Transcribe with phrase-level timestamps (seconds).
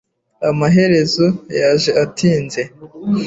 [0.49, 1.25] Amaherezo,
[1.59, 2.61] yaje atinze.